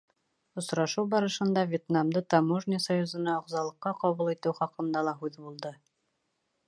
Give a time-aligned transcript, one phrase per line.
[0.59, 5.77] Осрашыу барышында Вьетнамды Таможня союзына ағзалыҡҡа ҡабул итеү хаҡында ла һүҙ булды.